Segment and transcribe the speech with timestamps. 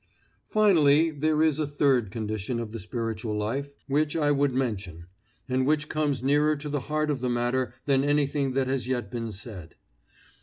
[0.49, 5.05] Finally, there is a third condition of the spiritual life which I would mention,
[5.47, 9.11] and which comes nearer to the heart of the matter than anything that has yet
[9.11, 9.75] been said.